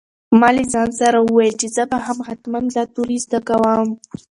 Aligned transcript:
ما 0.39 0.49
له 0.57 0.63
ځان 0.73 0.89
سره 0.99 1.17
وویل 1.21 1.55
چې 1.61 1.67
زه 1.75 1.83
به 1.91 1.97
هم 2.05 2.17
حتماً 2.27 2.59
دا 2.75 2.83
توري 2.93 3.17
زده 3.25 3.39
کوم. 3.47 3.89